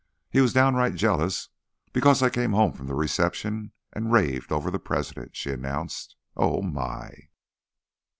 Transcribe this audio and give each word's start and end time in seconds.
"He 0.31 0.41
was 0.41 0.51
downright 0.51 0.95
jealous 0.95 1.49
because 1.93 2.23
I 2.23 2.31
came 2.31 2.53
home 2.53 2.73
from 2.73 2.87
the 2.87 2.95
reception 2.95 3.71
and 3.93 4.11
raved 4.11 4.51
over 4.51 4.71
the 4.71 4.79
President," 4.79 5.35
she 5.35 5.51
announced. 5.51 6.15
"Oh, 6.35 6.63
my!" 6.63 7.11